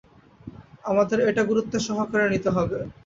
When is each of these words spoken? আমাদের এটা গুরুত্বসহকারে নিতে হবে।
আমাদের 0.83 1.17
এটা 1.29 1.41
গুরুত্বসহকারে 1.43 2.25
নিতে 2.33 2.49
হবে। 2.55 2.77